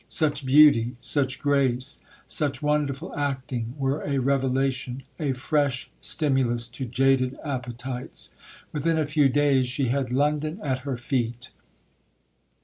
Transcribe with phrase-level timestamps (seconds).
[0.09, 7.37] Such beauty, such grace, such wonderful acting were a revelation, a fresh stimulus to jaded
[7.45, 8.33] appetites.
[8.73, 11.51] Within a few days she had London at her feet.